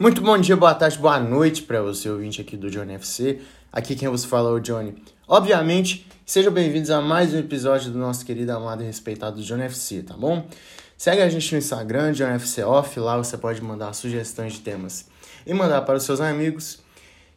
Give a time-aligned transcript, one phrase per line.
[0.00, 3.38] Muito bom dia, boa tarde, boa noite para você, ouvinte aqui do Johnny FC.
[3.70, 4.94] Aqui quem vos fala é o Johnny.
[5.28, 10.02] Obviamente, sejam bem-vindos a mais um episódio do nosso querido, amado e respeitado Johnny FC,
[10.02, 10.48] tá bom?
[10.96, 15.06] Segue a gente no Instagram, Johnny FC Off, lá você pode mandar sugestões de temas
[15.46, 16.80] e mandar para os seus amigos.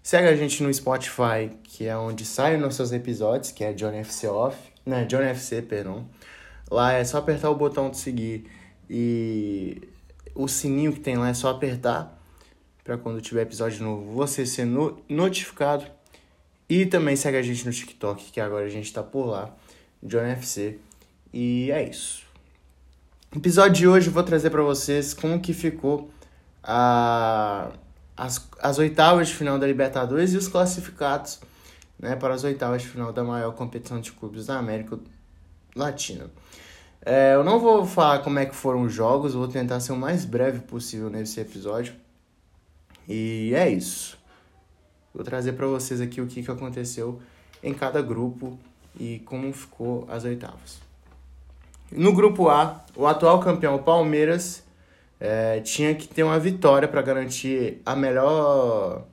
[0.01, 4.29] Segue a gente no Spotify, que é onde saem nossos episódios, que é Johnny FC
[4.29, 6.07] Off, né, Johnny FC, perdão.
[6.71, 8.45] Lá é só apertar o botão de seguir
[8.89, 9.81] e
[10.33, 12.22] o sininho que tem lá é só apertar
[12.83, 15.85] para quando tiver episódio novo você ser no notificado.
[16.69, 19.53] E também segue a gente no TikTok, que agora a gente tá por lá,
[20.01, 20.79] John FC.
[21.33, 22.23] E é isso.
[23.31, 26.09] No episódio de hoje eu vou trazer para vocês como que ficou
[26.63, 27.71] a,
[28.15, 31.39] as, as oitavas de final da Libertadores e os classificados
[31.99, 34.99] né, para as oitavas de final da maior competição de clubes da América
[35.75, 36.29] Latina.
[37.05, 39.97] É, eu não vou falar como é que foram os jogos, vou tentar ser o
[39.97, 41.93] mais breve possível nesse episódio.
[43.07, 44.17] E é isso.
[45.13, 47.21] Vou trazer para vocês aqui o que, que aconteceu
[47.61, 48.57] em cada grupo
[48.99, 50.81] e como ficou as oitavas.
[51.91, 54.63] No grupo A, o atual campeão Palmeiras
[55.19, 59.05] é, tinha que ter uma vitória para garantir a melhor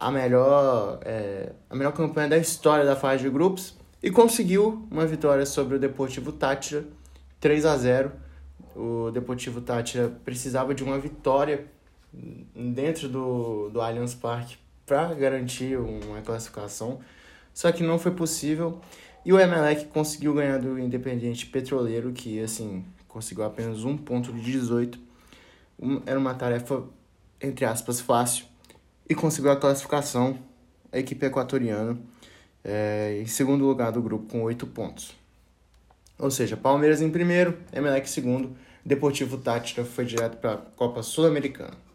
[0.00, 5.04] a melhor é, a melhor campanha da história da fase de grupos e conseguiu uma
[5.04, 6.84] vitória sobre o Deportivo Tátira
[7.40, 8.12] 3 a 0.
[8.76, 11.66] O Deportivo Tátira precisava de uma vitória
[12.54, 14.56] dentro do, do Allianz Parque
[14.86, 17.00] para garantir uma classificação,
[17.52, 18.80] só que não foi possível.
[19.24, 24.40] E o Emelec conseguiu ganhar do Independiente Petroleiro, que assim conseguiu apenas um ponto de
[24.40, 24.98] 18.
[26.06, 26.84] Era uma tarefa,
[27.40, 28.46] entre aspas, fácil.
[29.08, 30.38] E conseguiu a classificação,
[30.92, 31.98] a equipe equatoriana,
[32.64, 35.14] é, em segundo lugar do grupo com oito pontos.
[36.18, 41.02] Ou seja, Palmeiras em primeiro, Emelec em segundo, Deportivo Tátira foi direto para a Copa
[41.02, 41.87] Sul-Americana.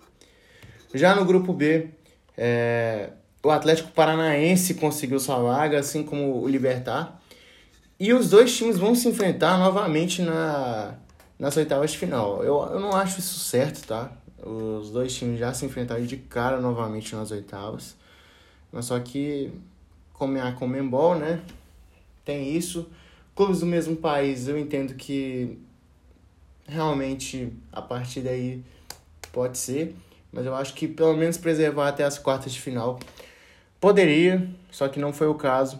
[0.93, 1.89] Já no grupo B,
[2.37, 3.09] é,
[3.41, 7.19] o Atlético Paranaense conseguiu sua vaga, assim como o Libertar.
[7.99, 10.95] E os dois times vão se enfrentar novamente na,
[11.37, 12.43] nas oitavas de final.
[12.43, 14.11] Eu, eu não acho isso certo, tá?
[14.41, 17.95] Os dois times já se enfrentaram de cara novamente nas oitavas.
[18.71, 19.51] Mas só que,
[20.13, 21.41] como é a Comembol, né?
[22.25, 22.89] Tem isso.
[23.35, 25.57] Clubes do mesmo país, eu entendo que
[26.67, 28.63] realmente a partir daí
[29.31, 29.95] pode ser.
[30.33, 32.99] Mas eu acho que pelo menos preservar até as quartas de final
[33.79, 35.79] poderia, só que não foi o caso.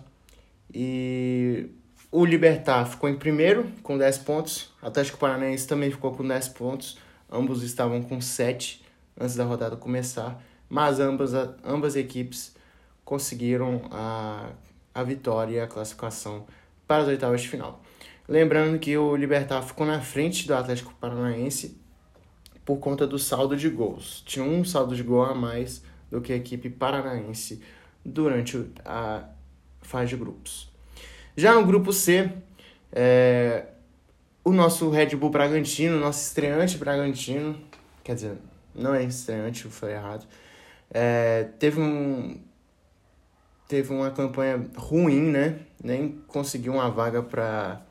[0.72, 1.69] E
[2.12, 4.72] o Libertar ficou em primeiro com 10 pontos.
[4.80, 7.00] Atlético Paranaense também ficou com 10 pontos.
[7.31, 8.86] Ambos estavam com 7
[9.19, 10.40] antes da rodada começar.
[10.69, 11.31] Mas ambas,
[11.66, 12.56] ambas equipes
[13.03, 14.52] conseguiram a,
[14.94, 16.46] a vitória e a classificação
[16.88, 17.81] para as oitavas de final.
[18.28, 21.81] Lembrando que o Libertar ficou na frente do Atlético Paranaense
[22.66, 24.24] por conta do saldo de gols.
[24.25, 27.62] Tinha um saldo de gol a mais do que a equipe paranaense
[28.06, 29.24] durante a
[29.81, 30.72] fase de grupos.
[31.35, 32.31] Já no grupo C,
[32.91, 33.66] é,
[34.44, 37.57] o nosso Red Bull Bragantino, nosso estreante Bragantino,
[38.03, 38.38] quer dizer,
[38.75, 40.28] não é estreante, foi errado,
[40.91, 42.40] é, teve um
[43.68, 45.59] teve uma campanha ruim, né?
[45.84, 47.81] Nem conseguiu uma vaga para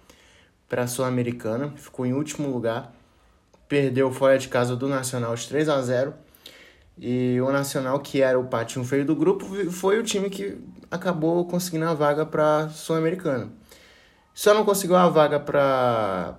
[0.68, 2.94] para a Sul-Americana, ficou em último lugar
[3.72, 6.12] perdeu fora de casa do Nacional de 3 a 0
[6.98, 10.58] e o Nacional, que era o patinho feio do grupo, foi o time que
[10.90, 13.50] acabou conseguindo a vaga para Sul-Americana.
[14.34, 16.38] Só não conseguiu a vaga para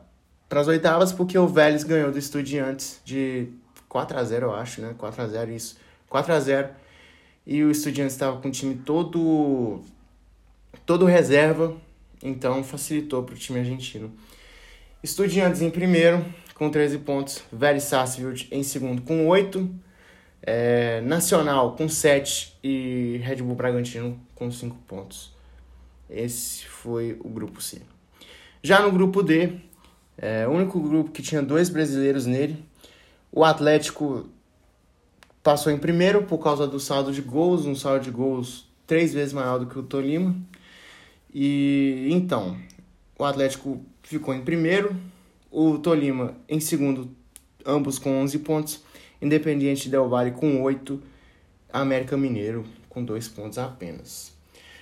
[0.52, 3.48] as oitavas porque o Vélez ganhou do Estudiantes de
[3.90, 4.94] 4 a 0 eu acho, né?
[4.96, 5.78] 4 a 0 isso.
[6.10, 6.70] 4 a 0
[7.48, 9.82] E o Estudiantes estava com o time todo
[10.86, 11.76] todo reserva,
[12.22, 14.14] então facilitou para o time argentino.
[15.04, 16.24] Estudiantes em primeiro,
[16.56, 19.70] com 13 pontos, Vélez Sarsfield em segundo com 8,
[20.42, 25.34] é, Nacional com 7 e Red Bull Bragantino com 5 pontos.
[26.10, 27.82] Esse foi o grupo C.
[28.62, 29.58] Já no grupo D,
[30.18, 32.64] é, o único grupo que tinha dois brasileiros nele,
[33.32, 34.30] o Atlético
[35.42, 39.34] passou em primeiro por causa do saldo de gols, um saldo de gols três vezes
[39.34, 40.36] maior do que o Tolima.
[41.34, 42.56] E então,
[43.18, 44.96] o Atlético ficou em primeiro,
[45.54, 47.16] o Tolima em segundo,
[47.64, 48.84] ambos com 11 pontos,
[49.22, 51.02] Independiente Del Valle com 8,
[51.72, 54.34] América Mineiro com 2 pontos apenas.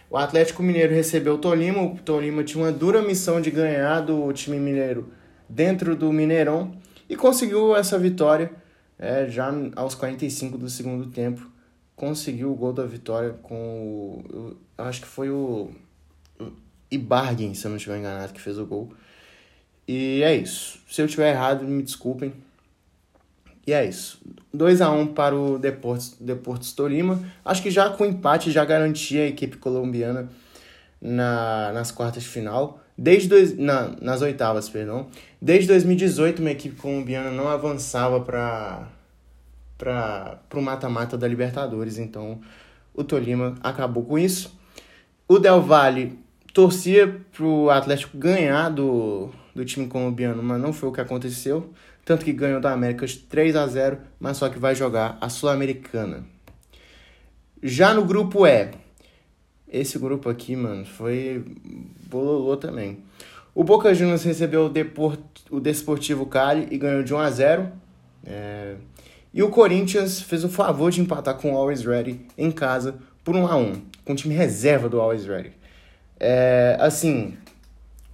[0.09, 4.31] O Atlético Mineiro recebeu o Tolima, o Tolima tinha uma dura missão de ganhar do
[4.33, 5.11] time mineiro
[5.47, 6.75] dentro do Mineirão
[7.09, 8.51] e conseguiu essa vitória
[8.97, 11.49] é, já aos 45 do segundo tempo.
[11.95, 14.57] Conseguiu o gol da vitória com o.
[14.77, 15.71] acho que foi o.
[16.89, 18.91] Ibarguen, se eu não estiver enganado, que fez o gol.
[19.93, 20.79] E é isso.
[20.89, 22.31] Se eu tiver errado, me desculpem.
[23.67, 24.21] E é isso.
[24.53, 27.21] 2 a 1 para o Deportes, Deportes Tolima.
[27.43, 30.29] Acho que já com empate já garantia a equipe colombiana
[31.01, 32.79] na, nas quartas de final.
[32.97, 35.07] Desde dois, na, nas oitavas, perdão.
[35.41, 38.87] Desde 2018, uma equipe colombiana não avançava para
[39.77, 41.97] para o mata-mata da Libertadores.
[41.97, 42.39] Então,
[42.93, 44.57] o Tolima acabou com isso.
[45.27, 46.17] O Del Valle
[46.53, 51.73] torcia para o Atlético ganhar do, do time colombiano, mas não foi o que aconteceu.
[52.03, 56.23] Tanto que ganhou da América 3 a 0 mas só que vai jogar a Sul-Americana.
[57.61, 58.71] Já no grupo E,
[59.71, 61.43] esse grupo aqui, mano, foi
[62.09, 62.99] bololô também.
[63.53, 65.19] O Boca Juniors recebeu o, Deport,
[65.49, 67.71] o Desportivo Cali e ganhou de 1 a 0
[68.25, 68.75] é...
[69.33, 73.35] E o Corinthians fez o favor de empatar com o Always Ready em casa por
[73.35, 75.53] 1 a 1 com o time reserva do Always Ready.
[76.19, 77.37] É, assim,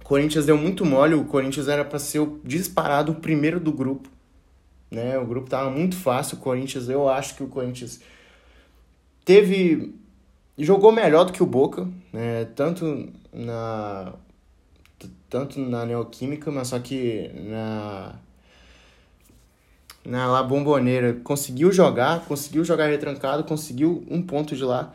[0.08, 4.08] Corinthians deu muito mole, o Corinthians era para ser o disparado o primeiro do grupo.
[4.90, 5.18] Né?
[5.18, 8.00] O grupo tava muito fácil, o Corinthians, eu acho que o Corinthians
[9.22, 9.94] teve
[10.56, 12.46] jogou melhor do que o Boca, né?
[12.56, 14.14] Tanto na
[15.28, 18.14] tanto na Neoquímica, mas só que na
[20.06, 24.94] na La Bomboneira conseguiu jogar, conseguiu jogar retrancado, conseguiu um ponto de lá.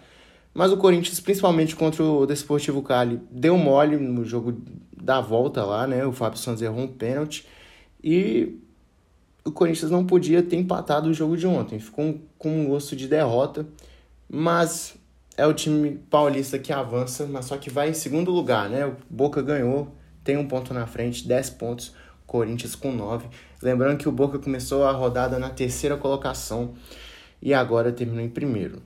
[0.56, 4.60] Mas o Corinthians, principalmente contra o Desportivo Cali, deu mole no jogo
[5.04, 6.06] da volta lá, né?
[6.06, 7.46] O Fábio Santos errou um pênalti.
[8.02, 8.58] E
[9.44, 11.78] o Corinthians não podia ter empatado o jogo de ontem.
[11.78, 13.68] Ficou com um gosto de derrota.
[14.30, 14.96] Mas
[15.36, 18.86] é o time paulista que avança, mas só que vai em segundo lugar, né?
[18.86, 21.94] O Boca ganhou, tem um ponto na frente, 10 pontos.
[22.26, 23.28] Corinthians com 9.
[23.62, 26.74] Lembrando que o Boca começou a rodada na terceira colocação
[27.42, 28.82] e agora terminou em primeiro.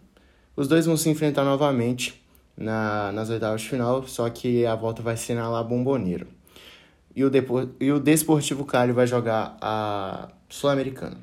[0.56, 2.27] Os dois vão se enfrentar novamente
[2.58, 6.28] na, nas oitavas de final, só que a volta vai ser na La Bombonera.
[7.16, 11.18] E o, Depor e o Desportivo Cali vai jogar a Sul-Americana.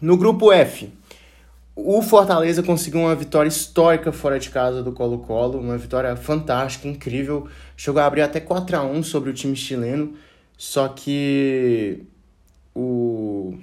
[0.00, 0.92] No grupo F,
[1.74, 7.48] o Fortaleza conseguiu uma vitória histórica fora de casa do Colo-Colo, uma vitória fantástica, incrível.
[7.76, 10.14] Chegou a abrir até 4 a 1 sobre o time chileno,
[10.56, 12.02] só que
[12.74, 13.58] o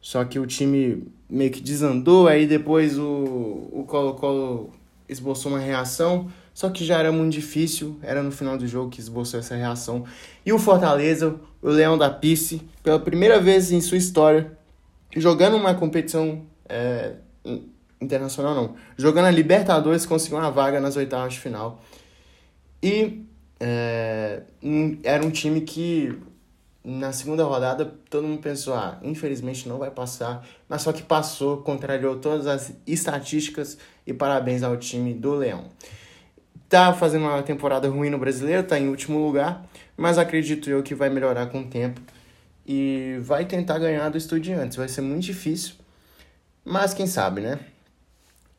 [0.00, 4.72] só que o time meio que desandou, aí depois o Colo-Colo
[5.08, 9.00] esboçou uma reação, só que já era muito difícil, era no final do jogo que
[9.00, 10.04] esboçou essa reação.
[10.44, 14.58] E o Fortaleza, o Leão da Pice, pela primeira vez em sua história,
[15.16, 17.14] jogando uma competição é,
[18.00, 21.80] internacional não, jogando a Libertadores, conseguiu uma vaga nas oitavas de final.
[22.82, 23.24] E
[23.60, 24.42] é,
[25.02, 26.16] era um time que
[26.88, 31.58] na segunda rodada, todo mundo pensou, ah, infelizmente não vai passar, mas só que passou,
[31.58, 33.76] contrariou todas as estatísticas
[34.06, 35.66] e parabéns ao time do Leão.
[36.66, 39.66] Tá fazendo uma temporada ruim no Brasileiro, tá em último lugar,
[39.98, 42.00] mas acredito eu que vai melhorar com o tempo
[42.66, 44.78] e vai tentar ganhar do Estudiantes.
[44.78, 45.74] Vai ser muito difícil,
[46.64, 47.60] mas quem sabe, né?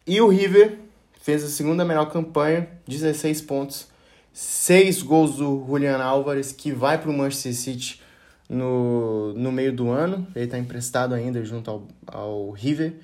[0.06, 0.78] E o River
[1.20, 3.88] fez a segunda melhor campanha, 16 pontos,
[4.34, 8.09] 6 gols do Julian Álvares, que vai para o Manchester City
[8.50, 10.28] no, no meio do ano.
[10.36, 12.96] Ele está emprestado ainda junto ao, ao River.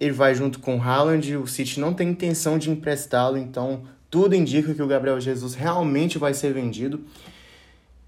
[0.00, 1.36] Ele vai junto com o Haaland.
[1.36, 6.18] O City não tem intenção de emprestá-lo, então tudo indica que o Gabriel Jesus realmente
[6.18, 7.04] vai ser vendido.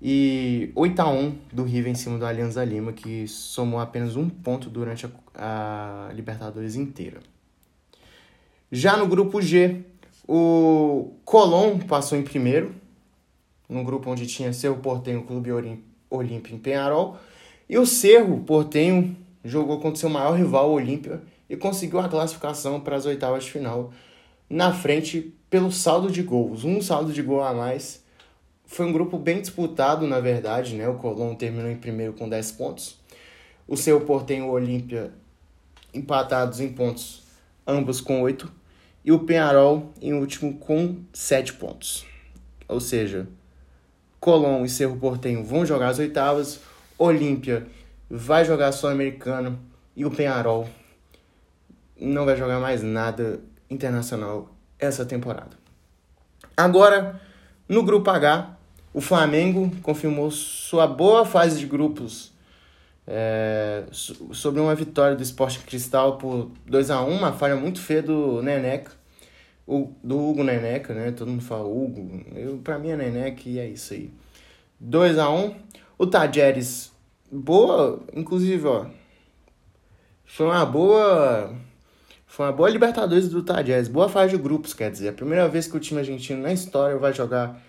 [0.00, 4.28] E 8 a 1 do River em cima do Alianza Lima, que somou apenas um
[4.28, 7.20] ponto durante a, a Libertadores inteira.
[8.70, 9.82] Já no grupo G,
[10.26, 12.74] o Colón passou em primeiro,
[13.68, 15.50] num grupo onde tinha seu Portenho Clube
[16.16, 17.16] Olímpio em Penharol.
[17.68, 22.96] E o Cerro Portenho jogou contra seu maior rival, Olímpia, e conseguiu a classificação para
[22.96, 23.92] as oitavas de final
[24.48, 26.64] na frente pelo saldo de gols.
[26.64, 28.02] Um saldo de gol a mais.
[28.66, 30.88] Foi um grupo bem disputado, na verdade, né?
[30.88, 32.98] O Colón terminou em primeiro com 10 pontos.
[33.66, 35.12] O seu Portenho e o Olímpia
[35.92, 37.22] empatados em pontos,
[37.66, 38.50] ambos com 8.
[39.04, 42.06] E o Penharol em último com 7 pontos.
[42.66, 43.28] Ou seja,
[44.24, 46.58] Colón e Cerro Portenho vão jogar as oitavas,
[46.96, 47.66] Olímpia
[48.08, 49.58] vai jogar Sul-Americano
[49.94, 50.66] e o Penharol
[52.00, 55.58] não vai jogar mais nada internacional essa temporada.
[56.56, 57.20] Agora,
[57.68, 58.56] no grupo H,
[58.94, 62.32] o Flamengo confirmou sua boa fase de grupos
[63.06, 68.02] é, sobre uma vitória do Esporte Cristal por 2 a 1 uma falha muito feia
[68.02, 69.03] do Neneca
[69.66, 71.10] o, do Hugo Neneca, né?
[71.12, 72.24] Todo mundo fala Hugo.
[72.34, 74.10] Eu, pra mim é Neneca e é isso aí.
[74.78, 75.54] 2 a 1
[75.98, 76.92] O Tajeres,
[77.30, 78.86] boa, inclusive, ó.
[80.24, 81.54] Foi uma boa.
[82.26, 83.88] Foi uma boa Libertadores do Tajeres.
[83.88, 85.08] Boa fase de grupos, quer dizer.
[85.08, 87.62] A primeira vez que o time argentino na história vai jogar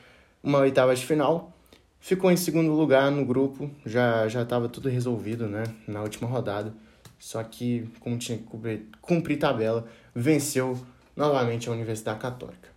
[0.43, 1.53] uma oitava de final.
[1.99, 6.73] ficou em segundo lugar no grupo, já já estava tudo resolvido, né, na última rodada.
[7.17, 10.77] Só que, como tinha que cumprir, cumprir tabela, venceu
[11.15, 12.69] novamente a Universidade Católica.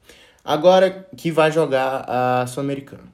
[0.44, 3.04] Agora que vai jogar a Sul-Americana.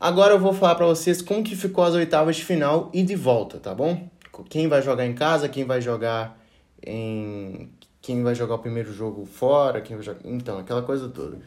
[0.00, 3.14] Agora eu vou falar para vocês como que ficou as oitavas de final e de
[3.14, 4.08] volta, tá bom?
[4.48, 6.38] Quem vai jogar em casa, quem vai jogar
[6.84, 7.70] em
[8.00, 11.38] quem vai jogar o primeiro jogo fora, quem vai jogar, então, aquela coisa toda.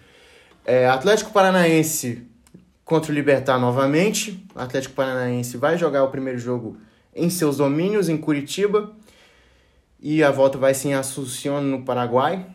[0.64, 2.28] É, Atlético Paranaense
[2.86, 4.46] contra o Libertar novamente.
[4.56, 6.78] Atlético Paranaense vai jogar o primeiro jogo
[7.16, 8.92] em seus domínios, em Curitiba.
[10.00, 12.46] E a volta vai ser em Assunción, no Paraguai.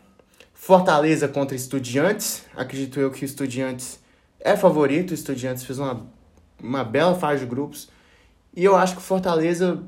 [0.60, 2.44] Fortaleza contra Estudiantes.
[2.54, 4.00] Acredito eu que o Estudiantes
[4.40, 5.12] é favorito.
[5.12, 6.04] O Estudiantes fez uma,
[6.60, 7.88] uma bela fase de grupos.
[8.54, 9.82] E eu acho que o Fortaleza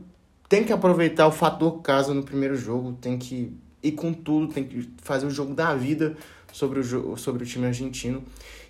[0.49, 2.93] tem que aproveitar o fator casa no primeiro jogo.
[2.93, 4.51] Tem que ir com tudo.
[4.51, 6.17] Tem que fazer o jogo da vida
[6.53, 8.23] sobre o, sobre o time argentino.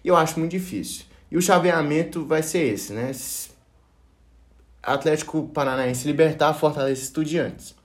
[0.03, 1.05] E eu acho muito difícil.
[1.31, 3.13] E o chaveamento vai ser esse, né?
[4.83, 7.79] Atlético Paranaense Libertar, Fortaleza Estudiantes.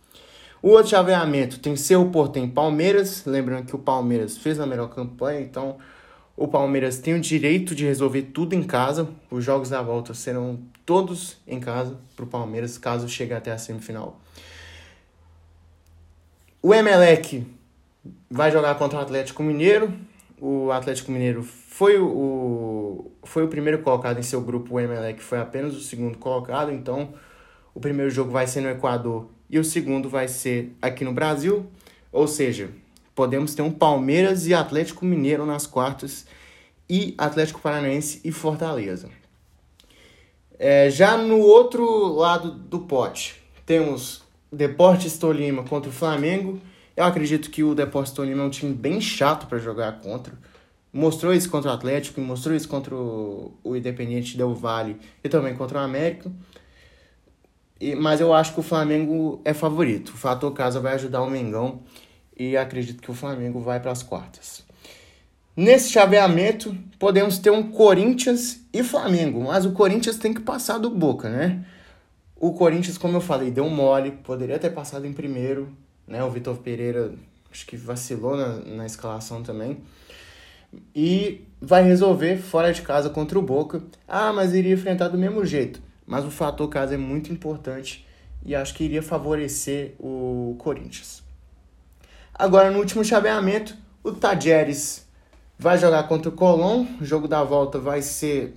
[0.65, 3.24] O outro chaveamento tem Cerro Portem Palmeiras.
[3.24, 5.77] Lembrando que o Palmeiras fez a melhor campanha, então
[6.36, 9.07] o Palmeiras tem o direito de resolver tudo em casa.
[9.29, 13.60] Os jogos da volta serão todos em casa para o Palmeiras, caso chegue até a
[13.60, 14.19] semifinal.
[16.63, 17.45] O Emelec
[18.27, 19.93] vai jogar contra o Atlético Mineiro.
[20.41, 25.38] O Atlético Mineiro foi o, foi o primeiro colocado em seu grupo, o Emelec foi
[25.38, 27.13] apenas o segundo colocado, então
[27.72, 31.65] o primeiro jogo vai ser no Equador e o segundo vai ser aqui no Brasil.
[32.11, 32.69] Ou seja,
[33.13, 36.25] podemos ter um Palmeiras e Atlético Mineiro nas quartas
[36.89, 39.09] e Atlético Paranaense e Fortaleza.
[40.57, 46.61] É, já no outro lado do pote, temos Deportes Tolima contra o Flamengo.
[46.95, 50.33] Eu acredito que o Deportes Tolima é um time bem chato para jogar contra
[50.95, 55.79] mostrou isso contra o Atlético, mostrou isso contra o, Independiente Del Vale e também contra
[55.79, 56.31] o América.
[57.79, 60.10] E, mas eu acho que o Flamengo é favorito.
[60.10, 61.82] O fator casa vai ajudar o Mengão
[62.38, 64.63] e acredito que o Flamengo vai para as quartas.
[65.55, 70.89] Nesse chaveamento, podemos ter um Corinthians e Flamengo, mas o Corinthians tem que passar do
[70.89, 71.65] Boca, né?
[72.36, 75.70] O Corinthians, como eu falei, deu mole, poderia ter passado em primeiro,
[76.05, 76.22] né?
[76.24, 77.13] O Vitor Pereira
[77.50, 79.77] acho que vacilou na, na escalação também
[80.94, 83.82] e vai resolver fora de casa contra o Boca.
[84.05, 85.82] Ah, mas iria enfrentar do mesmo jeito.
[86.05, 88.05] Mas o fator casa é muito importante
[88.45, 91.24] e acho que iria favorecer o Corinthians.
[92.33, 95.07] Agora, no último chaveamento, o Tajeres
[95.57, 96.85] vai jogar contra o Colón.
[97.01, 98.55] O jogo da volta vai ser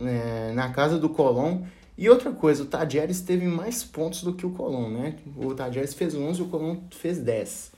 [0.00, 1.62] é, na casa do Colón.
[1.96, 5.16] E outra coisa, o Tajeres teve mais pontos do que o Colón, né?
[5.36, 7.72] O Tajeres fez 11 e o Colón fez 10.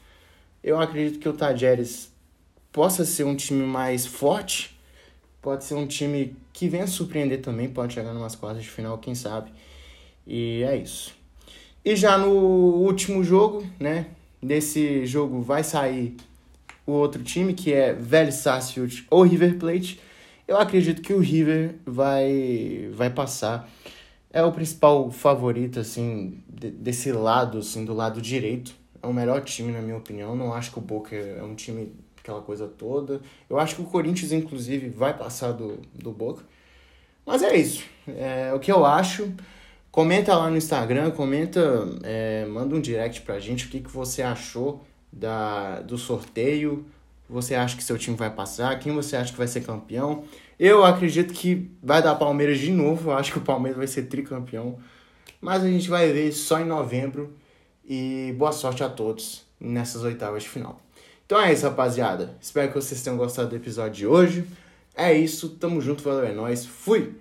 [0.63, 2.13] Eu acredito que o Tajeres
[2.71, 4.79] possa ser um time mais forte,
[5.41, 9.15] pode ser um time que venha surpreender também, pode chegar numas quartas de final, quem
[9.15, 9.51] sabe.
[10.27, 11.15] E é isso.
[11.85, 14.07] E já no último jogo, né?
[14.43, 16.17] Desse jogo vai sair
[16.87, 20.01] o outro time, que é Vélez Sarsfield ou River Plate.
[20.47, 23.69] Eu acredito que o River vai, vai passar.
[24.33, 28.75] É o principal favorito, assim, desse lado, assim, do lado direito.
[29.03, 30.37] É o melhor time, na minha opinião.
[30.37, 31.93] Não acho que o Boca é um time
[32.31, 33.21] aquela coisa toda.
[33.49, 36.43] Eu acho que o Corinthians, inclusive, vai passar do, do Boca.
[37.27, 37.85] Mas é isso.
[38.09, 39.33] É o que eu acho.
[39.91, 41.61] Comenta lá no Instagram, comenta,
[42.05, 46.87] é, manda um direct pra gente o que, que você achou da, do sorteio.
[47.29, 48.79] Você acha que seu time vai passar?
[48.79, 50.25] Quem você acha que vai ser campeão?
[50.59, 53.11] Eu acredito que vai dar Palmeiras de novo.
[53.11, 54.79] Eu acho que o Palmeiras vai ser tricampeão.
[55.41, 57.37] Mas a gente vai ver só em novembro.
[57.85, 60.81] E boa sorte a todos nessas oitavas de final.
[61.31, 62.35] Então é isso, rapaziada.
[62.41, 64.45] Espero que vocês tenham gostado do episódio de hoje.
[64.97, 66.67] É isso, tamo junto, valeu, é nóis.
[66.67, 67.21] Fui!